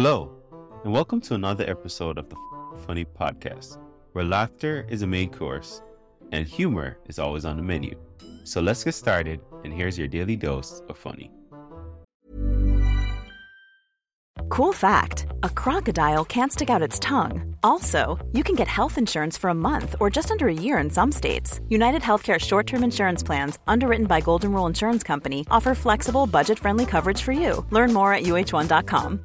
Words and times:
Hello, 0.00 0.30
and 0.84 0.92
welcome 0.92 1.20
to 1.22 1.34
another 1.34 1.68
episode 1.68 2.18
of 2.18 2.28
the 2.28 2.36
Funny 2.86 3.04
Podcast, 3.04 3.78
where 4.12 4.24
laughter 4.24 4.86
is 4.88 5.02
a 5.02 5.06
main 5.08 5.28
course 5.28 5.82
and 6.30 6.46
humor 6.46 6.98
is 7.08 7.18
always 7.18 7.44
on 7.44 7.56
the 7.56 7.64
menu. 7.64 7.98
So 8.44 8.60
let's 8.60 8.84
get 8.84 8.94
started, 8.94 9.40
and 9.64 9.72
here's 9.72 9.98
your 9.98 10.06
daily 10.06 10.36
dose 10.36 10.82
of 10.88 10.96
funny. 10.96 11.32
Cool 14.48 14.72
fact 14.72 15.26
a 15.42 15.50
crocodile 15.50 16.24
can't 16.24 16.52
stick 16.52 16.70
out 16.70 16.80
its 16.80 17.00
tongue. 17.00 17.56
Also, 17.64 18.24
you 18.32 18.44
can 18.44 18.54
get 18.54 18.68
health 18.68 18.98
insurance 18.98 19.36
for 19.36 19.50
a 19.50 19.62
month 19.68 19.96
or 19.98 20.10
just 20.10 20.30
under 20.30 20.46
a 20.46 20.54
year 20.54 20.78
in 20.78 20.90
some 20.90 21.10
states. 21.10 21.60
United 21.68 22.02
Healthcare 22.02 22.38
short 22.38 22.68
term 22.68 22.84
insurance 22.84 23.24
plans, 23.24 23.58
underwritten 23.66 24.06
by 24.06 24.20
Golden 24.20 24.52
Rule 24.52 24.66
Insurance 24.68 25.02
Company, 25.02 25.44
offer 25.50 25.74
flexible, 25.74 26.28
budget 26.28 26.60
friendly 26.60 26.86
coverage 26.86 27.20
for 27.20 27.32
you. 27.32 27.66
Learn 27.72 27.92
more 27.92 28.14
at 28.14 28.22
uh1.com. 28.22 29.24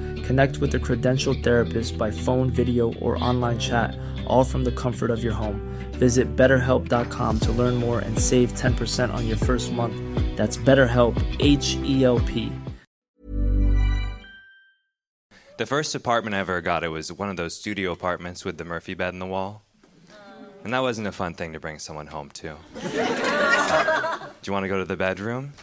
Connect 0.23 0.57
with 0.57 0.75
a 0.75 0.79
credentialed 0.79 1.43
therapist 1.43 1.97
by 1.97 2.11
phone, 2.11 2.49
video, 2.49 2.93
or 2.95 3.21
online 3.23 3.59
chat, 3.59 3.95
all 4.27 4.43
from 4.43 4.63
the 4.63 4.71
comfort 4.71 5.11
of 5.11 5.23
your 5.23 5.33
home. 5.33 5.59
Visit 5.93 6.35
betterhelp.com 6.35 7.39
to 7.39 7.51
learn 7.51 7.75
more 7.75 7.99
and 7.99 8.17
save 8.17 8.53
10% 8.53 9.13
on 9.13 9.27
your 9.27 9.37
first 9.37 9.71
month. 9.71 9.95
That's 10.37 10.57
BetterHelp, 10.57 11.15
H 11.39 11.75
E 11.83 12.03
L 12.03 12.19
P. 12.19 12.51
The 15.57 15.65
first 15.67 15.93
apartment 15.93 16.35
I 16.35 16.39
ever 16.39 16.59
got, 16.61 16.83
it 16.83 16.87
was 16.87 17.11
one 17.11 17.29
of 17.29 17.37
those 17.37 17.55
studio 17.55 17.91
apartments 17.91 18.43
with 18.43 18.57
the 18.57 18.65
Murphy 18.65 18.95
bed 18.95 19.13
in 19.13 19.19
the 19.19 19.27
wall. 19.27 19.63
And 20.63 20.73
that 20.73 20.79
wasn't 20.79 21.07
a 21.07 21.11
fun 21.11 21.33
thing 21.33 21.53
to 21.53 21.59
bring 21.59 21.77
someone 21.79 22.07
home 22.07 22.29
to. 22.31 22.55
Do 22.81 22.87
you 24.45 24.53
want 24.53 24.63
to 24.63 24.67
go 24.67 24.79
to 24.79 24.85
the 24.85 24.95
bedroom? 24.97 25.53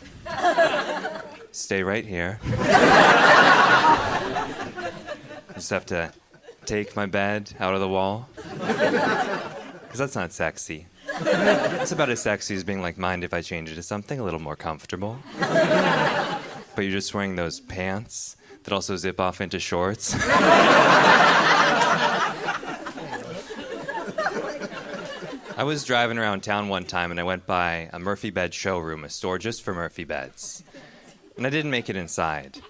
Stay 1.51 1.83
right 1.83 2.05
here. 2.05 2.39
Just 5.59 5.71
have 5.71 5.87
to 5.87 6.13
take 6.67 6.95
my 6.95 7.07
bed 7.07 7.53
out 7.59 7.75
of 7.75 7.81
the 7.81 7.89
wall. 7.89 8.29
Because 9.89 10.01
that's 10.01 10.17
not 10.17 10.33
sexy. 10.35 10.87
It's 11.09 11.93
about 11.93 12.11
as 12.11 12.21
sexy 12.21 12.55
as 12.55 12.63
being 12.63 12.83
like, 12.83 12.99
mind 12.99 13.25
if 13.25 13.33
I 13.33 13.41
change 13.41 13.71
it 13.71 13.77
to 13.77 13.83
something 13.83 14.21
a 14.21 14.23
little 14.23 14.39
more 14.39 14.55
comfortable. 14.55 15.19
But 15.41 16.83
you're 16.83 16.93
just 16.93 17.13
wearing 17.15 17.35
those 17.37 17.59
pants 17.59 18.37
that 18.63 18.73
also 18.73 18.95
zip 18.97 19.19
off 19.19 19.41
into 19.41 19.59
shorts. 19.59 20.15
I 25.57 25.65
was 25.65 25.85
driving 25.85 26.19
around 26.19 26.43
town 26.43 26.69
one 26.69 26.85
time 26.85 27.11
and 27.11 27.19
I 27.19 27.25
went 27.25 27.47
by 27.47 27.89
a 27.93 27.99
Murphy 27.99 28.31
Bed 28.31 28.55
showroom, 28.55 29.03
a 29.03 29.09
store 29.09 29.39
just 29.39 29.63
for 29.63 29.75
Murphy 29.75 30.05
beds. 30.05 30.63
And 31.37 31.45
I 31.47 31.51
didn't 31.51 31.73
make 31.73 31.89
it 31.89 31.97
inside. 31.97 32.61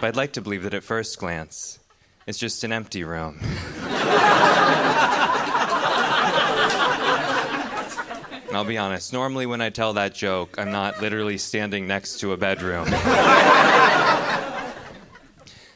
But 0.00 0.08
I'd 0.08 0.16
like 0.16 0.32
to 0.34 0.42
believe 0.42 0.64
that 0.64 0.74
at 0.74 0.84
first 0.84 1.18
glance, 1.18 1.78
it's 2.26 2.38
just 2.38 2.64
an 2.64 2.72
empty 2.72 3.04
room. 3.04 3.38
And 8.48 8.56
I'll 8.56 8.64
be 8.64 8.78
honest, 8.78 9.12
normally 9.12 9.46
when 9.46 9.60
I 9.60 9.70
tell 9.70 9.94
that 9.94 10.14
joke, 10.14 10.54
I'm 10.58 10.70
not 10.70 11.02
literally 11.02 11.38
standing 11.38 11.88
next 11.88 12.20
to 12.20 12.32
a 12.32 12.36
bedroom. 12.36 12.86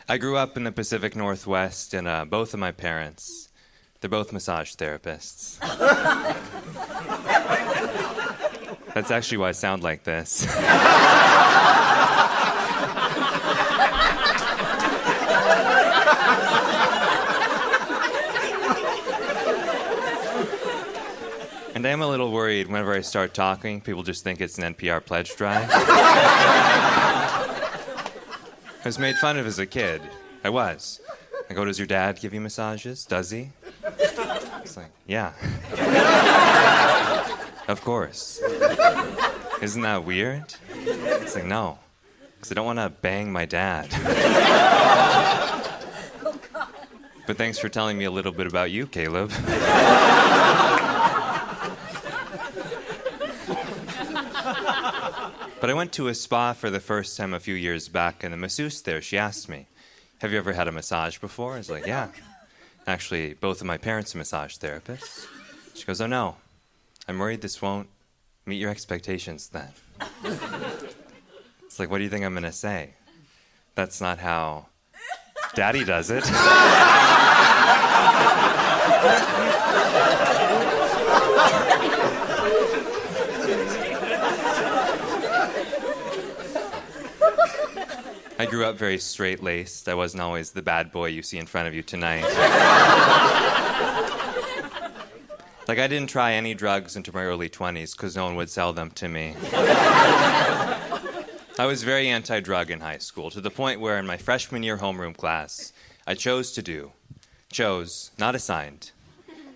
I 0.09 0.17
grew 0.19 0.37
up 0.37 0.57
in 0.57 0.63
the 0.63 0.71
Pacific 0.71 1.17
Northwest, 1.17 1.93
and 1.93 2.07
uh, 2.07 2.25
both 2.25 2.55
of 2.55 2.61
my 2.61 2.71
parents, 2.71 3.49
they're 4.01 4.09
both 4.09 4.33
massage 4.33 4.75
therapists. 4.77 5.59
That's 8.95 9.11
actually 9.11 9.39
why 9.39 9.49
I 9.49 9.53
sound 9.53 9.83
like 9.83 10.05
this. 10.05 10.47
And 21.79 21.87
I 21.87 21.91
am 21.91 22.03
a 22.03 22.09
little 22.09 22.33
worried 22.33 22.67
whenever 22.67 22.93
I 22.93 23.03
start 23.03 23.35
talking, 23.35 23.81
people 23.81 24.03
just 24.03 24.25
think 24.25 24.41
it's 24.41 24.59
an 24.59 24.75
NPR 24.75 25.01
pledge 25.05 25.37
drive. 25.37 25.71
I 25.71 27.55
was 28.85 28.99
made 28.99 29.15
fun 29.19 29.39
of 29.39 29.47
as 29.47 29.61
a 29.61 29.67
kid. 29.67 30.03
I 30.43 30.51
was. 30.51 31.01
I 31.49 31.55
go, 31.55 31.65
Does 31.65 31.79
your 31.79 31.87
dad 31.87 32.19
give 32.21 32.35
you 32.35 32.41
massages? 32.41 33.05
Does 33.05 33.31
he? 33.31 33.51
It's 33.97 34.77
like, 34.77 34.91
Yeah. 35.07 35.35
of 37.69 37.81
course. 37.83 38.43
Isn't 39.63 39.83
that 39.83 40.03
weird? 40.05 40.53
It's 40.73 41.37
like, 41.37 41.45
No. 41.45 41.79
Because 42.35 42.51
I 42.51 42.57
don't 42.57 42.67
want 42.67 42.81
to 42.81 42.91
bang 42.91 43.31
my 43.31 43.45
dad. 43.45 43.87
oh, 46.25 46.69
but 47.29 47.37
thanks 47.37 47.57
for 47.57 47.69
telling 47.69 47.97
me 47.97 48.05
a 48.05 48.11
little 48.11 48.33
bit 48.33 48.49
about 48.49 48.73
you, 48.73 48.89
Caleb. 48.89 49.31
But 55.61 55.71
I 55.71 55.75
went 55.75 55.93
to 55.95 56.07
a 56.07 56.15
spa 56.15 56.53
for 56.53 56.71
the 56.71 56.79
first 56.79 57.17
time 57.17 57.35
a 57.35 57.41
few 57.41 57.55
years 57.55 57.89
back, 57.89 58.23
and 58.23 58.33
the 58.33 58.37
masseuse 58.37 58.81
there, 58.81 59.03
she 59.03 59.19
asked 59.19 59.49
me, 59.49 59.67
Have 60.19 60.31
you 60.31 60.39
ever 60.39 60.53
had 60.53 60.69
a 60.69 60.73
massage 60.73 61.19
before? 61.19 61.55
I 61.55 61.59
was 61.59 61.69
like, 61.69 61.85
Yeah. 61.87 62.09
Actually, 62.87 63.35
both 63.35 63.61
of 63.61 63.67
my 63.67 63.77
parents 63.77 64.15
are 64.15 64.19
massage 64.19 64.57
therapists. 64.57 65.27
She 65.75 65.85
goes, 65.85 66.01
Oh 66.01 66.07
no, 66.07 66.37
I'm 67.09 67.19
worried 67.19 67.41
this 67.41 67.61
won't 67.61 67.89
meet 68.47 68.57
your 68.57 68.71
expectations 68.71 69.49
then. 69.49 69.73
It's 71.65 71.81
like, 71.81 71.91
What 71.91 71.99
do 71.99 72.05
you 72.05 72.11
think 72.11 72.25
I'm 72.25 72.35
going 72.35 72.45
to 72.45 72.53
say? 72.53 72.95
That's 73.75 74.01
not 74.01 74.19
how 74.19 74.67
daddy 75.55 75.85
does 75.85 76.11
it. 76.11 76.25
I 88.41 88.47
grew 88.47 88.65
up 88.65 88.77
very 88.77 88.99
straight 88.99 89.43
laced. 89.43 89.89
I 89.89 89.95
wasn't 89.95 90.23
always 90.23 90.53
the 90.53 90.63
bad 90.63 90.93
boy 90.93 91.07
you 91.07 91.23
see 91.23 91.39
in 91.39 91.47
front 91.47 91.67
of 91.67 91.75
you 91.75 91.83
tonight. 91.83 92.23
like, 95.67 95.81
I 95.81 95.89
didn't 95.89 96.09
try 96.09 96.35
any 96.35 96.55
drugs 96.55 96.95
into 96.95 97.13
my 97.13 97.25
early 97.25 97.49
20s 97.49 97.97
because 97.97 98.15
no 98.15 98.25
one 98.25 98.37
would 98.37 98.49
sell 98.49 98.73
them 98.73 98.93
to 98.93 99.09
me. 99.09 99.35
I 101.61 101.67
was 101.67 101.83
very 101.83 102.07
anti 102.07 102.39
drug 102.39 102.71
in 102.71 102.79
high 102.79 102.99
school 102.99 103.29
to 103.31 103.41
the 103.41 103.51
point 103.51 103.81
where 103.81 103.99
in 103.99 104.07
my 104.07 104.17
freshman 104.17 104.63
year 104.63 104.79
homeroom 104.79 105.17
class, 105.17 105.73
I 106.07 106.15
chose 106.15 106.53
to 106.53 106.63
do, 106.63 106.93
chose, 107.51 108.13
not 108.19 108.37
assigned, 108.37 108.93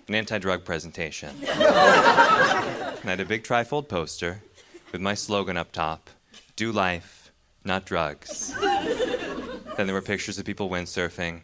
an 0.09 0.17
anti 0.17 0.39
drug 0.39 0.65
presentation. 0.65 1.37
and 1.41 1.49
I 1.55 2.97
had 3.05 3.21
a 3.21 3.25
big 3.25 3.45
trifold 3.45 3.89
poster 3.89 4.43
with 4.91 5.01
my 5.01 5.15
slogan 5.15 5.57
up 5.57 5.71
top 5.71 6.11
Do 6.57 6.73
life, 6.73 7.22
not 7.65 7.85
drugs. 7.85 8.55
then 8.61 9.87
there 9.87 9.95
were 9.95 10.03
pictures 10.03 10.39
of 10.39 10.45
people 10.45 10.69
windsurfing 10.69 11.41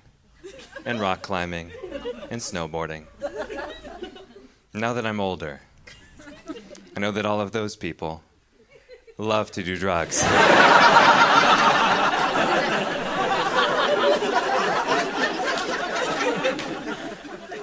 and 0.84 1.00
rock 1.00 1.22
climbing 1.22 1.72
and 2.30 2.40
snowboarding. 2.40 3.06
Now 4.74 4.92
that 4.92 5.06
I'm 5.06 5.20
older, 5.20 5.60
I 6.96 7.00
know 7.00 7.10
that 7.12 7.26
all 7.26 7.40
of 7.40 7.52
those 7.52 7.76
people 7.76 8.22
love 9.16 9.50
to 9.52 9.62
do 9.62 9.76
drugs. 9.76 10.22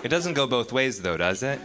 It 0.05 0.09
doesn't 0.09 0.35
go 0.35 0.45
both 0.45 0.71
ways, 0.71 1.01
though, 1.01 1.17
does 1.17 1.41
it? 1.41 1.59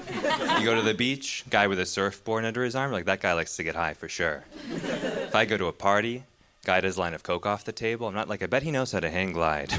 You 0.59 0.65
go 0.65 0.75
to 0.75 0.81
the 0.81 0.95
beach, 0.95 1.45
guy 1.51 1.67
with 1.67 1.79
a 1.79 1.85
surfboard 1.85 2.47
under 2.47 2.65
his 2.65 2.75
arm, 2.75 2.91
like 2.91 3.05
that 3.05 3.21
guy 3.21 3.35
likes 3.35 3.57
to 3.57 3.63
get 3.63 3.75
high 3.75 3.93
for 3.93 4.09
sure. 4.09 4.45
If 4.71 5.35
I 5.35 5.45
go 5.45 5.59
to 5.59 5.67
a 5.67 5.73
party, 5.73 6.25
skied 6.71 6.85
his 6.85 6.97
line 6.97 7.15
of 7.15 7.25
coke 7.25 7.47
off 7.47 7.65
the 7.65 7.73
table. 7.73 8.07
I'm 8.07 8.15
not 8.15 8.29
like, 8.29 8.45
I 8.45 8.47
bet 8.47 8.63
he 8.63 8.71
knows 8.71 8.93
how 8.93 9.01
to 9.01 9.11
hang 9.11 9.33
glide. 9.33 9.71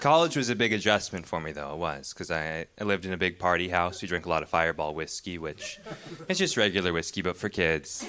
College 0.00 0.36
was 0.36 0.48
a 0.48 0.54
big 0.54 0.72
adjustment 0.72 1.26
for 1.26 1.40
me, 1.42 1.52
though. 1.52 1.72
It 1.72 1.78
was 1.78 2.14
because 2.14 2.30
I, 2.30 2.64
I 2.80 2.84
lived 2.84 3.04
in 3.04 3.12
a 3.12 3.18
big 3.18 3.38
party 3.38 3.68
house. 3.68 4.00
We 4.00 4.08
drank 4.08 4.24
a 4.24 4.30
lot 4.30 4.42
of 4.42 4.48
Fireball 4.48 4.94
whiskey, 4.94 5.36
which 5.36 5.78
it's 6.26 6.38
just 6.38 6.56
regular 6.56 6.94
whiskey, 6.94 7.20
but 7.20 7.36
for 7.36 7.50
kids. 7.50 8.02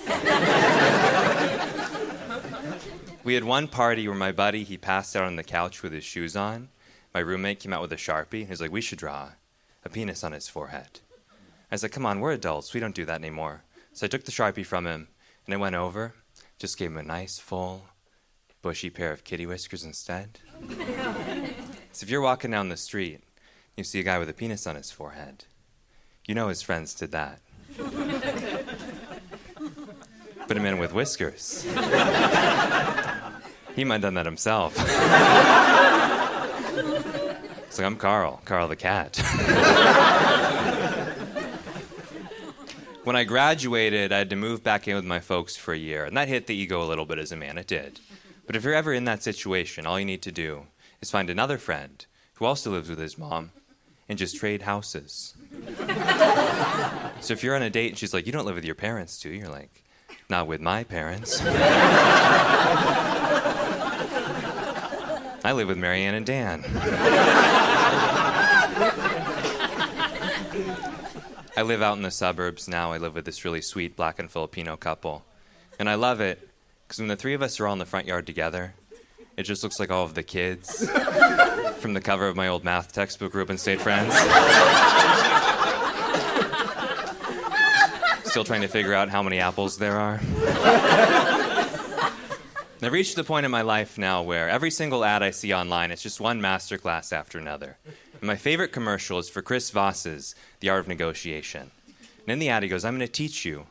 we 3.25 3.33
had 3.33 3.43
one 3.43 3.67
party 3.67 4.07
where 4.07 4.15
my 4.15 4.31
buddy 4.31 4.63
he 4.63 4.77
passed 4.77 5.17
out 5.17 5.25
on 5.25 5.35
the 5.35 5.43
couch 5.43 5.83
with 5.83 5.91
his 5.91 6.05
shoes 6.05 6.37
on. 6.37 6.69
My 7.13 7.19
roommate 7.19 7.59
came 7.59 7.73
out 7.73 7.81
with 7.81 7.91
a 7.91 7.97
sharpie. 7.97 8.41
And 8.41 8.49
he's 8.49 8.61
like, 8.61 8.71
"We 8.71 8.79
should 8.79 8.99
draw 8.99 9.31
a 9.83 9.89
penis 9.89 10.23
on 10.23 10.31
his 10.31 10.47
forehead." 10.47 11.01
I 11.71 11.75
was 11.75 11.83
like, 11.83 11.91
"Come 11.91 12.05
on, 12.05 12.19
we're 12.19 12.33
adults. 12.33 12.73
We 12.73 12.79
don't 12.79 12.95
do 12.95 13.05
that 13.05 13.19
anymore." 13.21 13.63
So 13.93 14.05
I 14.05 14.09
took 14.09 14.23
the 14.23 14.31
sharpie 14.31 14.65
from 14.65 14.85
him 14.85 15.07
and 15.45 15.53
I 15.53 15.57
went 15.57 15.75
over, 15.75 16.13
just 16.59 16.77
gave 16.77 16.91
him 16.91 16.97
a 16.97 17.03
nice 17.03 17.39
full, 17.39 17.85
bushy 18.61 18.89
pair 18.89 19.11
of 19.11 19.23
kitty 19.23 19.45
whiskers 19.45 19.83
instead. 19.83 20.39
So 21.91 22.03
if 22.03 22.11
you're 22.11 22.21
walking 22.21 22.51
down 22.51 22.69
the 22.69 22.77
street, 22.77 23.21
you 23.75 23.83
see 23.83 23.99
a 23.99 24.03
guy 24.03 24.19
with 24.19 24.29
a 24.29 24.33
penis 24.33 24.67
on 24.67 24.75
his 24.75 24.91
forehead, 24.91 25.45
you 26.27 26.35
know 26.35 26.47
his 26.47 26.61
friends 26.61 26.93
did 26.93 27.11
that. 27.11 27.39
Put 30.47 30.55
him 30.55 30.65
in 30.65 30.77
with 30.77 30.93
whiskers. 30.93 31.63
he 33.75 33.83
might 33.83 33.95
have 33.95 34.01
done 34.01 34.13
that 34.13 34.27
himself. 34.27 34.75
it's 37.67 37.79
like, 37.79 37.87
I'm 37.87 37.95
Carl, 37.97 38.39
Carl 38.45 38.67
the 38.67 38.75
cat. 38.75 39.19
When 43.09 43.15
I 43.15 43.23
graduated, 43.23 44.11
I 44.11 44.19
had 44.19 44.29
to 44.29 44.35
move 44.35 44.63
back 44.63 44.87
in 44.87 44.93
with 44.95 45.03
my 45.03 45.19
folks 45.19 45.55
for 45.55 45.73
a 45.73 45.77
year, 45.79 46.05
and 46.05 46.15
that 46.15 46.27
hit 46.27 46.45
the 46.45 46.53
ego 46.53 46.79
a 46.79 46.85
little 46.85 47.07
bit 47.07 47.17
as 47.17 47.31
a 47.31 47.35
man. 47.35 47.57
It 47.57 47.65
did. 47.65 47.99
But 48.45 48.55
if 48.55 48.63
you're 48.63 48.75
ever 48.75 48.93
in 48.93 49.05
that 49.05 49.23
situation, 49.23 49.87
all 49.87 49.99
you 49.99 50.05
need 50.05 50.21
to 50.21 50.31
do 50.31 50.67
is 51.01 51.09
find 51.09 51.27
another 51.27 51.57
friend 51.57 52.05
who 52.35 52.45
also 52.45 52.69
lives 52.69 52.87
with 52.87 52.99
his 52.99 53.17
mom 53.17 53.49
and 54.07 54.19
just 54.19 54.35
trade 54.35 54.61
houses. 54.61 55.33
so 57.19 57.33
if 57.33 57.43
you're 57.43 57.55
on 57.55 57.63
a 57.63 57.71
date 57.71 57.89
and 57.89 57.97
she's 57.97 58.13
like, 58.13 58.27
You 58.27 58.31
don't 58.31 58.45
live 58.45 58.53
with 58.53 58.63
your 58.63 58.75
parents, 58.75 59.19
do 59.19 59.29
you? 59.29 59.39
You're 59.39 59.49
like, 59.49 59.83
Not 60.29 60.45
with 60.45 60.61
my 60.61 60.83
parents. 60.83 61.41
I 65.43 65.51
live 65.51 65.67
with 65.67 65.79
Marianne 65.79 66.13
and 66.13 66.27
Dan. 66.27 66.63
I 71.59 71.61
live 71.63 71.81
out 71.81 71.97
in 71.97 72.03
the 72.03 72.09
suburbs 72.09 72.69
now. 72.69 72.93
I 72.93 72.99
live 72.99 73.15
with 73.15 73.25
this 73.25 73.43
really 73.43 73.59
sweet 73.59 73.97
black 73.97 74.17
and 74.17 74.31
Filipino 74.31 74.77
couple. 74.77 75.25
And 75.77 75.89
I 75.89 75.95
love 75.95 76.21
it 76.21 76.49
because 76.87 76.99
when 76.99 77.09
the 77.09 77.17
three 77.17 77.33
of 77.33 77.41
us 77.41 77.59
are 77.59 77.67
all 77.67 77.73
in 77.73 77.79
the 77.79 77.85
front 77.85 78.07
yard 78.07 78.25
together, 78.25 78.75
it 79.35 79.43
just 79.43 79.61
looks 79.61 79.77
like 79.77 79.91
all 79.91 80.05
of 80.05 80.13
the 80.13 80.23
kids 80.23 80.89
from 81.79 81.93
the 81.95 81.99
cover 81.99 82.29
of 82.29 82.37
my 82.37 82.47
old 82.47 82.63
math 82.63 82.93
textbook 82.93 83.33
group 83.33 83.49
and 83.49 83.59
State 83.59 83.81
Friends. 83.81 84.13
Still 88.29 88.45
trying 88.45 88.61
to 88.61 88.69
figure 88.69 88.93
out 88.93 89.09
how 89.09 89.21
many 89.21 89.39
apples 89.41 89.77
there 89.77 89.97
are. 89.97 90.21
I've 92.81 92.93
reached 92.93 93.17
the 93.17 93.25
point 93.25 93.45
in 93.45 93.51
my 93.51 93.63
life 93.63 93.97
now 93.97 94.21
where 94.21 94.47
every 94.47 94.71
single 94.71 95.03
ad 95.03 95.23
I 95.23 95.31
see 95.31 95.53
online, 95.53 95.91
it's 95.91 96.03
just 96.03 96.21
one 96.21 96.39
masterclass 96.39 97.11
after 97.11 97.37
another. 97.37 97.77
And 98.21 98.27
my 98.27 98.35
favorite 98.35 98.71
commercial 98.71 99.17
is 99.19 99.29
for 99.29 99.41
Chris 99.41 99.71
Voss's 99.71 100.35
The 100.59 100.69
Art 100.69 100.81
of 100.81 100.87
Negotiation. 100.87 101.71
And 101.87 102.33
in 102.33 102.39
the 102.39 102.49
ad, 102.49 102.63
he 102.63 102.69
goes, 102.69 102.83
I'm 102.83 102.97
going 102.97 103.07
to 103.07 103.11
teach 103.11 103.45
you 103.45 103.67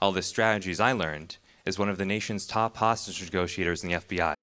all 0.00 0.12
the 0.12 0.22
strategies 0.22 0.80
I 0.80 0.92
learned 0.92 1.36
as 1.64 1.78
one 1.78 1.88
of 1.88 1.98
the 1.98 2.04
nation's 2.04 2.46
top 2.46 2.76
hostage 2.76 3.22
negotiators 3.22 3.84
in 3.84 3.90
the 3.90 3.96
FBI. 3.96 4.34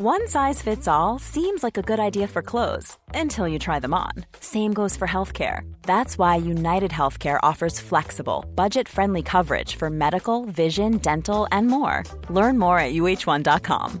One 0.00 0.28
size 0.28 0.62
fits 0.62 0.86
all 0.86 1.18
seems 1.18 1.64
like 1.64 1.76
a 1.76 1.82
good 1.82 1.98
idea 1.98 2.28
for 2.28 2.40
clothes 2.40 2.96
until 3.14 3.48
you 3.48 3.58
try 3.58 3.80
them 3.80 3.92
on. 3.94 4.12
Same 4.38 4.72
goes 4.72 4.96
for 4.96 5.08
healthcare. 5.08 5.62
That's 5.82 6.16
why 6.16 6.36
United 6.36 6.92
Healthcare 6.92 7.40
offers 7.42 7.80
flexible, 7.80 8.44
budget 8.54 8.88
friendly 8.88 9.22
coverage 9.22 9.74
for 9.74 9.90
medical, 9.90 10.44
vision, 10.44 10.98
dental, 10.98 11.48
and 11.50 11.66
more. 11.66 12.04
Learn 12.30 12.58
more 12.58 12.78
at 12.78 12.92
uh1.com. 12.94 14.00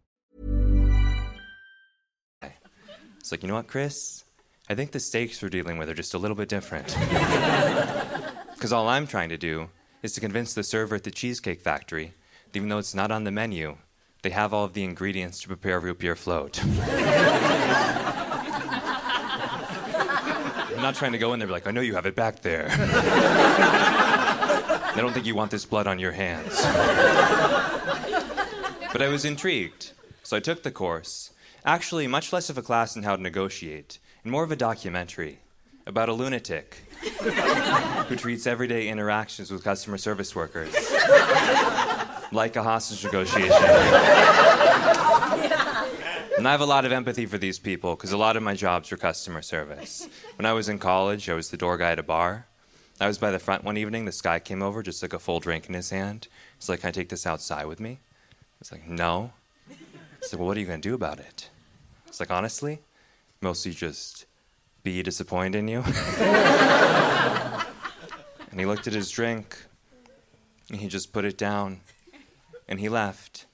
It's 3.21 3.31
like, 3.31 3.43
you 3.43 3.47
know 3.47 3.55
what, 3.55 3.67
Chris? 3.67 4.25
I 4.69 4.75
think 4.75 4.91
the 4.91 4.99
stakes 4.99 5.41
we're 5.41 5.49
dealing 5.49 5.77
with 5.77 5.87
are 5.89 5.93
just 5.93 6.13
a 6.13 6.17
little 6.17 6.35
bit 6.35 6.49
different. 6.49 6.97
Because 8.61 8.73
all 8.73 8.89
I'm 8.89 9.07
trying 9.07 9.29
to 9.29 9.37
do 9.39 9.69
is 10.03 10.13
to 10.13 10.21
convince 10.21 10.53
the 10.53 10.61
server 10.61 10.93
at 10.93 11.03
the 11.03 11.09
Cheesecake 11.09 11.61
Factory 11.61 12.13
that 12.45 12.55
even 12.55 12.69
though 12.69 12.77
it's 12.77 12.93
not 12.93 13.09
on 13.09 13.23
the 13.23 13.31
menu, 13.31 13.75
they 14.21 14.29
have 14.29 14.53
all 14.53 14.65
of 14.65 14.73
the 14.73 14.83
ingredients 14.83 15.41
to 15.41 15.47
prepare 15.47 15.79
root 15.79 15.97
beer 15.97 16.15
float. 16.15 16.63
I'm 16.63 16.69
not 20.83 20.93
trying 20.93 21.13
to 21.13 21.17
go 21.17 21.33
in 21.33 21.39
there 21.39 21.45
and 21.47 21.49
be 21.49 21.53
like, 21.53 21.65
I 21.65 21.71
know 21.71 21.81
you 21.81 21.95
have 21.95 22.05
it 22.05 22.15
back 22.15 22.43
there. 22.43 22.67
I 24.93 24.93
don't 24.97 25.11
think 25.11 25.25
you 25.25 25.33
want 25.33 25.49
this 25.49 25.65
blood 25.65 25.87
on 25.87 25.97
your 25.97 26.11
hands. 26.11 26.61
but 28.91 29.01
I 29.01 29.07
was 29.07 29.25
intrigued, 29.25 29.93
so 30.21 30.37
I 30.37 30.39
took 30.39 30.61
the 30.61 30.69
course. 30.69 31.31
Actually, 31.65 32.07
much 32.07 32.33
less 32.33 32.49
of 32.49 32.57
a 32.57 32.61
class 32.61 32.95
in 32.95 33.03
how 33.03 33.15
to 33.15 33.21
negotiate, 33.21 33.99
and 34.23 34.31
more 34.31 34.43
of 34.43 34.51
a 34.51 34.55
documentary 34.55 35.39
about 35.85 36.09
a 36.09 36.13
lunatic 36.13 36.77
who 37.21 38.15
treats 38.15 38.47
everyday 38.47 38.87
interactions 38.87 39.51
with 39.51 39.63
customer 39.63 39.97
service 39.97 40.35
workers 40.35 40.73
like 42.31 42.55
a 42.55 42.63
hostage 42.63 43.03
negotiation. 43.03 43.51
And 46.37 46.47
I 46.47 46.53
have 46.53 46.61
a 46.61 46.65
lot 46.65 46.85
of 46.85 46.91
empathy 46.91 47.27
for 47.27 47.37
these 47.37 47.59
people 47.59 47.95
because 47.95 48.13
a 48.13 48.17
lot 48.17 48.35
of 48.35 48.41
my 48.41 48.55
jobs 48.55 48.89
were 48.89 48.97
customer 48.97 49.43
service. 49.43 50.07
When 50.37 50.45
I 50.47 50.53
was 50.53 50.69
in 50.69 50.79
college, 50.79 51.29
I 51.29 51.35
was 51.35 51.51
the 51.51 51.57
door 51.57 51.77
guy 51.77 51.91
at 51.91 51.99
a 51.99 52.03
bar. 52.03 52.47
I 52.99 53.05
was 53.05 53.19
by 53.19 53.29
the 53.29 53.37
front 53.37 53.63
one 53.63 53.77
evening. 53.77 54.05
This 54.05 54.21
guy 54.21 54.39
came 54.39 54.63
over, 54.63 54.81
just 54.81 55.03
like 55.03 55.13
a 55.13 55.19
full 55.19 55.39
drink 55.39 55.67
in 55.67 55.75
his 55.75 55.91
hand. 55.91 56.29
He's 56.57 56.67
like, 56.67 56.79
Can 56.79 56.87
I 56.87 56.91
take 56.91 57.09
this 57.09 57.27
outside 57.27 57.67
with 57.67 57.79
me? 57.79 57.99
I 58.31 58.35
was 58.59 58.71
like, 58.71 58.87
No. 58.87 59.33
I 60.21 60.27
said, 60.27 60.39
Well, 60.39 60.47
what 60.47 60.57
are 60.57 60.59
you 60.59 60.65
going 60.65 60.81
to 60.81 60.89
do 60.89 60.95
about 60.95 61.19
it? 61.19 61.49
It's 62.07 62.19
like, 62.19 62.31
Honestly, 62.31 62.79
mostly 63.41 63.71
just 63.71 64.25
be 64.83 65.01
disappointed 65.03 65.59
in 65.59 65.67
you. 65.67 65.79
and 66.19 67.65
he 68.57 68.65
looked 68.65 68.87
at 68.87 68.93
his 68.93 69.11
drink 69.11 69.57
and 70.69 70.79
he 70.79 70.87
just 70.87 71.13
put 71.13 71.25
it 71.25 71.37
down 71.37 71.81
and 72.67 72.79
he 72.79 72.89
left. 72.89 73.45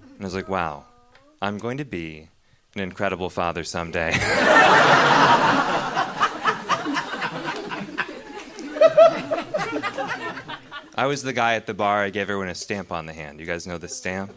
And 0.00 0.20
I 0.20 0.24
was 0.24 0.34
like, 0.34 0.48
wow, 0.48 0.84
I'm 1.40 1.58
going 1.58 1.78
to 1.78 1.84
be 1.84 2.28
an 2.74 2.82
incredible 2.82 3.30
father 3.30 3.64
someday. 3.64 4.12
I 10.94 11.06
was 11.06 11.22
the 11.22 11.32
guy 11.32 11.54
at 11.54 11.66
the 11.66 11.74
bar, 11.74 12.02
I 12.02 12.10
gave 12.10 12.22
everyone 12.22 12.48
a 12.48 12.54
stamp 12.54 12.92
on 12.92 13.06
the 13.06 13.12
hand. 13.12 13.40
You 13.40 13.46
guys 13.46 13.66
know 13.66 13.78
the 13.78 13.88
stamp? 13.88 14.32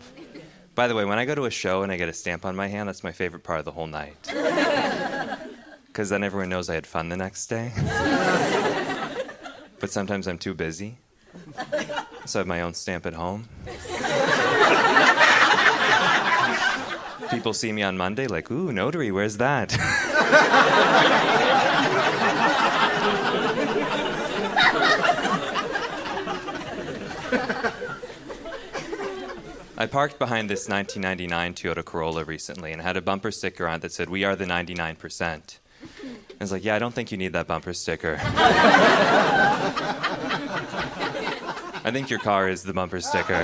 By 0.75 0.87
the 0.89 0.95
way, 0.95 1.05
when 1.05 1.17
I 1.17 1.23
go 1.25 1.33
to 1.35 1.45
a 1.45 1.49
show 1.51 1.83
and 1.83 1.91
I 1.91 1.95
get 1.97 2.09
a 2.09 2.13
stamp 2.13 2.43
on 2.45 2.55
my 2.55 2.67
hand, 2.67 2.89
that's 2.89 3.03
my 3.03 3.11
favorite 3.13 3.43
part 3.43 3.59
of 3.59 3.65
the 3.65 3.71
whole 3.71 3.87
night. 3.87 4.17
Because 5.87 6.09
then 6.09 6.23
everyone 6.25 6.49
knows 6.49 6.69
I 6.69 6.75
had 6.75 6.85
fun 6.85 7.07
the 7.07 7.15
next 7.15 7.47
day. 7.47 7.71
but 9.79 9.89
sometimes 9.89 10.27
I'm 10.27 10.37
too 10.37 10.53
busy. 10.53 10.97
So 12.25 12.39
I 12.39 12.41
have 12.41 12.47
my 12.47 12.59
own 12.59 12.73
stamp 12.73 13.05
at 13.05 13.13
home. 13.13 13.47
People 17.29 17.53
see 17.53 17.71
me 17.71 17.81
on 17.81 17.97
Monday 17.97 18.27
like, 18.27 18.51
ooh, 18.51 18.73
notary, 18.73 19.09
where's 19.09 19.37
that? 19.37 19.71
I 29.85 29.87
parked 29.87 30.17
behind 30.17 30.49
this 30.49 30.67
1999 30.67 31.53
Toyota 31.53 31.85
Corolla 31.85 32.23
recently 32.23 32.71
and 32.71 32.81
had 32.81 32.97
a 32.97 33.03
bumper 33.03 33.29
sticker 33.29 33.67
on 33.67 33.75
it 33.75 33.81
that 33.83 33.91
said, 33.91 34.09
We 34.09 34.23
are 34.23 34.35
the 34.35 34.45
99%. 34.45 35.59
I 35.83 36.17
was 36.39 36.51
like, 36.51 36.63
Yeah, 36.63 36.73
I 36.75 36.79
don't 36.79 36.91
think 36.91 37.11
you 37.11 37.19
need 37.19 37.33
that 37.33 37.45
bumper 37.45 37.71
sticker. 37.71 38.17
I 41.83 41.91
think 41.91 42.09
your 42.09 42.17
car 42.17 42.49
is 42.49 42.63
the 42.63 42.73
bumper 42.73 42.99
sticker. 42.99 43.35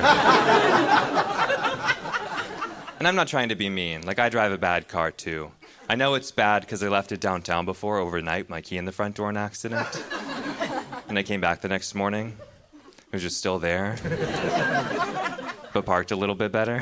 and 2.98 3.08
I'm 3.08 3.16
not 3.16 3.28
trying 3.28 3.50
to 3.50 3.56
be 3.56 3.70
mean. 3.70 4.02
Like, 4.02 4.18
I 4.18 4.30
drive 4.30 4.52
a 4.52 4.58
bad 4.58 4.88
car 4.88 5.12
too. 5.12 5.52
I 5.88 5.94
know 5.94 6.16
it's 6.16 6.32
bad 6.32 6.62
because 6.62 6.82
I 6.82 6.88
left 6.88 7.12
it 7.12 7.20
downtown 7.20 7.66
before 7.66 8.00
overnight, 8.00 8.50
my 8.50 8.62
key 8.62 8.78
in 8.78 8.86
the 8.86 8.92
front 8.92 9.14
door 9.14 9.30
in 9.30 9.38
accident. 9.38 10.04
and 11.08 11.20
I 11.20 11.24
came 11.24 11.40
back 11.40 11.62
the 11.62 11.68
next 11.68 11.94
morning. 11.94 12.36
It 13.12 13.16
was 13.16 13.22
just 13.22 13.38
still 13.38 13.60
there, 13.60 13.98
but 15.74 15.86
parked 15.86 16.12
a 16.12 16.16
little 16.16 16.36
bit 16.36 16.52
better. 16.52 16.74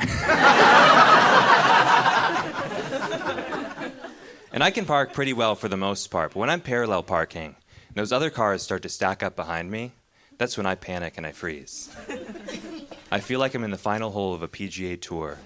and 4.52 4.62
I 4.62 4.70
can 4.70 4.84
park 4.84 5.12
pretty 5.12 5.32
well 5.32 5.54
for 5.54 5.68
the 5.68 5.76
most 5.76 6.10
part, 6.10 6.32
but 6.32 6.40
when 6.40 6.50
I'm 6.50 6.60
parallel 6.60 7.02
parking, 7.02 7.56
and 7.88 7.96
those 7.96 8.12
other 8.12 8.30
cars 8.30 8.62
start 8.62 8.82
to 8.82 8.88
stack 8.88 9.22
up 9.22 9.36
behind 9.36 9.70
me, 9.70 9.92
that's 10.38 10.56
when 10.56 10.66
I 10.66 10.74
panic 10.74 11.18
and 11.18 11.26
I 11.26 11.32
freeze. 11.32 11.94
I 13.12 13.20
feel 13.20 13.40
like 13.40 13.54
I'm 13.54 13.64
in 13.64 13.72
the 13.72 13.78
final 13.78 14.10
hole 14.10 14.34
of 14.34 14.42
a 14.42 14.48
PGA 14.48 15.00
tour, 15.00 15.38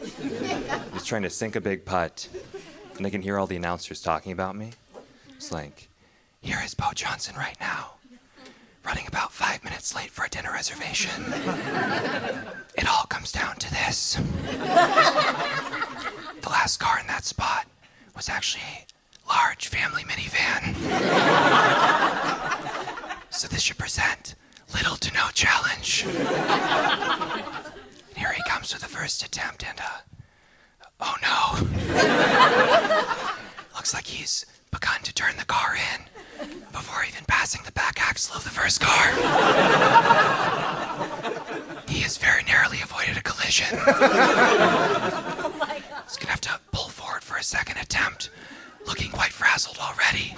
just 0.92 1.06
trying 1.06 1.22
to 1.22 1.30
sink 1.30 1.56
a 1.56 1.60
big 1.60 1.84
putt, 1.84 2.28
and 2.96 3.06
I 3.06 3.10
can 3.10 3.22
hear 3.22 3.38
all 3.38 3.46
the 3.46 3.56
announcers 3.56 4.02
talking 4.02 4.32
about 4.32 4.54
me. 4.54 4.72
It's 5.36 5.50
like, 5.50 5.88
here 6.42 6.60
is 6.64 6.74
Bo 6.74 6.92
Johnson 6.94 7.34
right 7.36 7.56
now, 7.58 7.94
running 8.84 9.06
about 9.06 9.32
five 9.32 9.62
minutes 9.64 9.94
late 9.94 10.10
for 10.10 10.24
a 10.24 10.28
dinner 10.28 10.52
reservation. 10.52 11.24
It 12.76 12.88
all 12.88 13.04
comes 13.04 13.30
down 13.30 13.54
to 13.56 13.70
this. 13.70 14.18
The 16.42 16.50
last 16.50 16.78
car 16.78 16.98
in 17.00 17.06
that 17.06 17.24
spot 17.24 17.66
was 18.14 18.28
actually 18.28 18.62
a 19.24 19.28
large 19.28 19.68
family 19.68 20.02
minivan. 20.02 20.74
So 23.30 23.48
this 23.48 23.62
should 23.62 23.78
present 23.78 24.34
little 24.74 24.96
to 24.96 25.12
no 25.12 25.28
challenge. 25.34 26.04
And 26.06 26.16
here 28.16 28.32
he 28.32 28.42
comes 28.48 28.72
with 28.72 28.82
the 28.82 28.88
first 28.88 29.22
attempt, 29.24 29.64
and 29.68 29.78
uh, 29.80 29.98
oh 31.00 31.16
no. 31.20 31.58
Looks 33.74 33.92
like 33.94 34.06
he's 34.06 34.46
begun 34.70 35.00
to 35.02 35.12
turn 35.12 35.36
the 35.36 35.44
car 35.44 35.74
in 35.76 36.00
before 36.72 37.04
even 37.04 37.24
passing 37.26 37.60
the 37.64 37.72
back 37.72 37.98
axle 38.00 38.36
of 38.36 38.44
the 38.44 38.50
first 38.50 38.80
car. 38.80 39.10
he 41.88 42.00
has 42.00 42.16
very 42.18 42.42
narrowly 42.44 42.80
avoided 42.82 43.16
a 43.16 43.22
collision. 43.22 43.66
Oh 45.46 46.00
he's 46.08 46.16
gonna 46.16 46.30
have 46.30 46.40
to 46.42 46.60
pull 46.72 46.88
forward 46.88 47.22
for 47.22 47.36
a 47.36 47.42
second 47.42 47.78
attempt, 47.78 48.30
looking 48.86 49.10
quite 49.10 49.32
frazzled 49.32 49.78
already. 49.78 50.34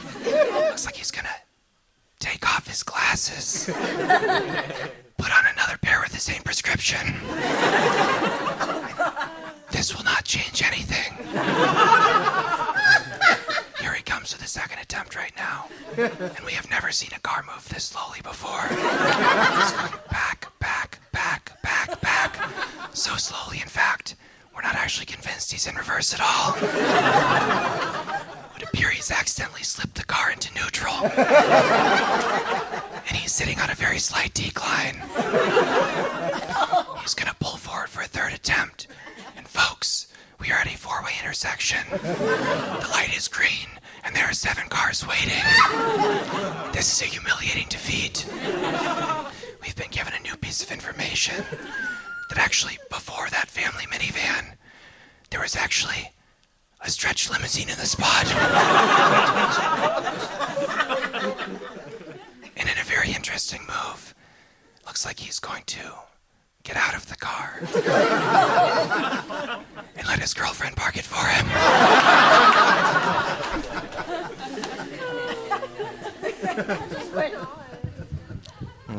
Looks 0.69 0.85
like 0.87 0.97
he's 0.97 1.11
gonna 1.11 1.29
take 2.21 2.47
off 2.47 2.67
his 2.69 2.83
glasses, 2.83 3.67
put 3.67 5.37
on 5.37 5.45
another 5.53 5.77
pair 5.83 6.01
with 6.01 6.13
the 6.13 6.21
same 6.21 6.43
prescription. 6.43 7.15
This 9.71 9.95
will 9.97 10.05
not 10.05 10.25
change 10.25 10.63
anything. 10.63 11.13
Here 13.81 13.93
he 13.93 14.03
comes 14.03 14.33
with 14.33 14.43
a 14.45 14.49
second 14.49 14.79
attempt 14.81 15.17
right 15.17 15.33
now. 15.37 15.67
And 15.99 16.45
we 16.45 16.53
have 16.53 16.69
never 16.71 16.91
seen 16.93 17.11
a 17.17 17.21
car 17.21 17.43
move 17.47 17.69
this 17.69 17.85
slowly 17.85 18.21
before. 18.23 18.63
He's 18.69 19.73
going 19.73 19.93
back, 20.11 20.53
back, 20.59 20.99
back, 21.13 21.63
back, 21.63 22.01
back. 22.01 22.37
So 22.93 23.17
slowly, 23.17 23.61
in 23.63 23.69
fact, 23.69 24.17
we're 24.55 24.63
not 24.63 24.75
actually 24.75 25.07
convinced 25.07 25.53
he's 25.53 25.67
in 25.67 25.75
reverse 25.75 26.13
at 26.15 26.21
all. 26.21 26.55
It 26.57 28.53
would 28.53 28.63
appear 28.63 28.91
he's 28.91 29.11
accidentally 29.11 29.63
slipped 29.63 29.95
the 29.95 30.05
car 30.05 30.31
into 30.33 30.53
neutral. 30.55 30.95
And 33.09 33.17
he's 33.17 33.33
sitting 33.33 33.59
on 33.61 33.71
a 33.71 33.75
very 33.75 33.99
slight 33.99 34.35
decline. 34.35 35.03
He's 37.01 37.15
gonna 37.15 37.35
pull 37.41 37.57
forward 37.57 37.89
for 37.89 38.03
a 38.03 38.07
third 38.07 38.33
attempt. 38.35 38.87
And 39.37 39.49
folks, 39.49 40.09
we 40.41 40.51
are 40.51 40.59
at 40.59 40.67
a 40.67 40.77
four-way 40.77 41.13
intersection. 41.23 41.85
The 41.91 42.89
light 42.93 43.15
is 43.17 43.29
green, 43.29 43.69
and 44.07 44.15
there 44.15 44.25
are 44.25 44.33
seven 44.33 44.69
cars 44.69 45.05
waiting. 45.07 45.43
This 46.73 46.93
is 46.93 47.03
a 47.03 47.07
humiliating 47.07 47.67
defeat. 47.69 48.25
We've 49.63 49.75
been 49.75 49.91
given 49.91 50.13
a 50.15 50.21
new 50.21 50.37
piece 50.37 50.63
of 50.63 50.71
information 50.71 51.45
that 52.29 52.39
actually, 52.39 52.79
before 52.89 53.29
that 53.31 53.49
family 53.49 53.85
minivan, 53.87 54.55
there 55.31 55.41
was 55.41 55.57
actually 55.57 56.13
a 56.81 56.89
stretch 56.89 57.29
limousine 57.29 57.69
in 57.69 57.77
the 57.79 57.87
spot. 57.87 58.27
and 62.57 62.69
in 62.69 62.79
a 62.79 62.85
very 62.85 63.11
interesting 63.13 63.63
move, 63.67 64.15
looks 64.87 65.05
like 65.05 65.19
he's 65.19 65.41
going 65.41 65.65
to 65.67 65.81
get 66.63 66.77
out 66.77 66.95
of 66.95 67.09
the 67.09 67.17
car 67.17 67.59
and 69.97 70.07
let 70.07 70.21
his 70.21 70.33
girlfriend 70.33 70.77
park 70.77 70.97
it 70.97 71.05
for 71.05 71.27
him. 71.27 71.36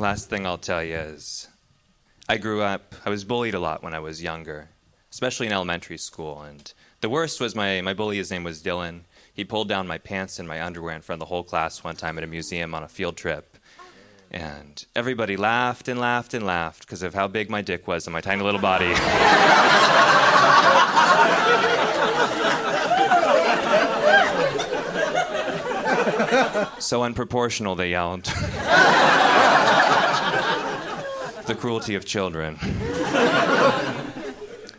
Last 0.08 0.30
thing 0.30 0.46
I'll 0.46 0.58
tell 0.58 0.82
you 0.82 0.96
is 0.96 1.50
I 2.30 2.38
grew 2.38 2.62
up, 2.62 2.96
I 3.06 3.10
was 3.10 3.26
bullied 3.26 3.54
a 3.54 3.60
lot 3.60 3.84
when 3.84 3.94
I 3.94 4.00
was 4.00 4.24
younger, 4.24 4.70
especially 5.12 5.48
in 5.48 5.52
elementary 5.52 5.98
school. 5.98 6.44
And 6.44 6.72
the 7.02 7.10
worst 7.10 7.42
was 7.42 7.56
my, 7.56 7.82
my 7.82 7.94
bully, 7.94 8.16
his 8.16 8.32
name 8.32 8.46
was 8.46 8.64
Dylan. 8.64 9.02
He 9.34 9.44
pulled 9.44 9.68
down 9.68 9.86
my 9.86 9.98
pants 9.98 10.40
and 10.40 10.48
my 10.48 10.64
underwear 10.64 10.96
in 10.96 11.02
front 11.02 11.22
of 11.22 11.28
the 11.28 11.30
whole 11.30 11.44
class 11.44 11.84
one 11.84 11.98
time 11.98 12.18
at 12.18 12.24
a 12.24 12.28
museum 12.28 12.74
on 12.74 12.84
a 12.84 12.88
field 12.88 13.18
trip. 13.18 13.58
And 14.32 14.86
everybody 14.96 15.36
laughed 15.36 15.90
and 15.90 16.00
laughed 16.00 16.34
and 16.34 16.46
laughed 16.46 16.86
because 16.86 17.04
of 17.04 17.14
how 17.14 17.28
big 17.28 17.50
my 17.50 17.62
dick 17.62 17.86
was 17.86 18.08
and 18.08 18.14
my 18.14 18.22
tiny 18.22 18.44
little 18.44 18.62
body. 18.62 18.96
so 26.80 27.02
unproportional, 27.02 27.76
they 27.76 27.90
yelled. 27.90 28.32
the 31.48 31.56
cruelty 31.56 31.96
of 31.96 32.06
children. 32.06 32.58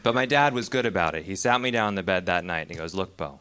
but 0.02 0.14
my 0.14 0.26
dad 0.26 0.52
was 0.52 0.68
good 0.68 0.86
about 0.86 1.14
it. 1.14 1.24
He 1.24 1.34
sat 1.34 1.60
me 1.60 1.70
down 1.70 1.90
in 1.90 1.94
the 1.94 2.02
bed 2.02 2.26
that 2.26 2.44
night 2.44 2.62
and 2.62 2.70
he 2.70 2.76
goes, 2.76 2.94
Look, 2.94 3.16
Bo, 3.16 3.40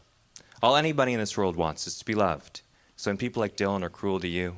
all 0.62 0.76
anybody 0.76 1.12
in 1.12 1.20
this 1.20 1.36
world 1.36 1.56
wants 1.56 1.86
is 1.86 1.98
to 1.98 2.04
be 2.04 2.14
loved. 2.14 2.62
So 2.96 3.10
when 3.10 3.18
people 3.18 3.40
like 3.40 3.56
Dylan 3.56 3.82
are 3.82 3.90
cruel 3.90 4.18
to 4.20 4.28
you 4.28 4.56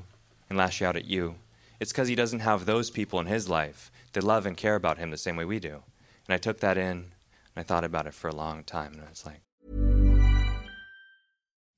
and 0.48 0.56
lash 0.56 0.80
out 0.80 0.96
at 0.96 1.04
you, 1.04 1.34
it's 1.78 1.92
because 1.92 2.08
he 2.08 2.14
doesn't 2.14 2.40
have 2.40 2.64
those 2.64 2.90
people 2.90 3.20
in 3.20 3.26
his 3.26 3.48
life 3.48 3.90
that 4.12 4.24
love 4.24 4.46
and 4.46 4.56
care 4.56 4.76
about 4.76 4.98
him 4.98 5.10
the 5.10 5.16
same 5.16 5.36
way 5.36 5.44
we 5.44 5.58
do. 5.58 5.82
And 6.26 6.34
I 6.34 6.38
took 6.38 6.60
that 6.60 6.78
in 6.78 6.90
and 6.90 7.56
I 7.56 7.62
thought 7.62 7.84
about 7.84 8.06
it 8.06 8.14
for 8.14 8.28
a 8.28 8.34
long 8.34 8.64
time 8.64 8.92
and 8.94 9.02
I 9.02 9.10
was 9.10 9.26
like, 9.26 9.42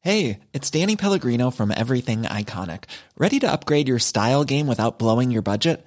Hey, 0.00 0.40
it's 0.52 0.68
Danny 0.68 0.96
Pellegrino 0.96 1.50
from 1.50 1.70
Everything 1.70 2.24
Iconic. 2.24 2.84
Ready 3.16 3.38
to 3.38 3.52
upgrade 3.52 3.86
your 3.86 4.00
style 4.00 4.42
game 4.42 4.66
without 4.66 4.98
blowing 4.98 5.30
your 5.30 5.42
budget? 5.42 5.86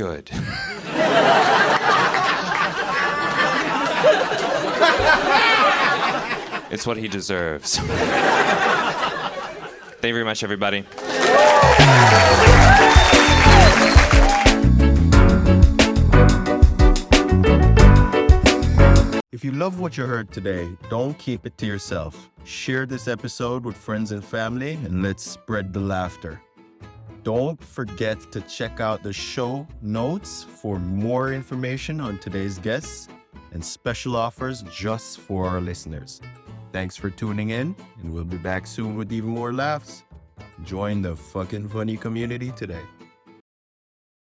Good. 0.00 0.30
It's 6.70 6.86
what 6.86 6.96
he 6.96 7.08
deserves. 7.08 7.76
Thank 7.78 7.88
you 10.04 10.14
very 10.14 10.24
much, 10.24 10.42
everybody. 10.44 10.84
If 19.32 19.44
you 19.44 19.52
love 19.52 19.80
what 19.80 19.98
you 19.98 20.06
heard 20.06 20.32
today, 20.32 20.70
don't 20.88 21.18
keep 21.18 21.44
it 21.44 21.58
to 21.58 21.66
yourself. 21.66 22.30
Share 22.44 22.86
this 22.86 23.06
episode 23.08 23.64
with 23.64 23.76
friends 23.76 24.12
and 24.12 24.24
family 24.24 24.74
and 24.84 25.02
let's 25.02 25.24
spread 25.24 25.74
the 25.74 25.80
laughter. 25.80 26.40
Don't 27.22 27.62
forget 27.62 28.18
to 28.32 28.40
check 28.42 28.80
out 28.80 29.02
the 29.02 29.12
show 29.12 29.66
notes 29.82 30.44
for 30.44 30.78
more 30.78 31.32
information 31.32 32.00
on 32.00 32.18
today's 32.18 32.58
guests 32.58 33.08
and 33.52 33.62
special 33.62 34.16
offers 34.16 34.62
just 34.72 35.20
for 35.20 35.46
our 35.46 35.60
listeners. 35.60 36.20
Thanks 36.72 36.96
for 36.96 37.10
tuning 37.10 37.50
in, 37.50 37.74
and 38.00 38.12
we'll 38.12 38.24
be 38.24 38.38
back 38.38 38.66
soon 38.66 38.96
with 38.96 39.12
even 39.12 39.30
more 39.30 39.52
laughs. 39.52 40.04
Join 40.64 41.02
the 41.02 41.14
FOQN 41.14 41.70
Funny 41.70 41.96
community 41.96 42.52
today. 42.52 42.82